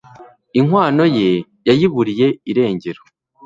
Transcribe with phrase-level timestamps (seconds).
[0.59, 1.27] Inkwano ye
[1.67, 3.01] yayiburiye irengero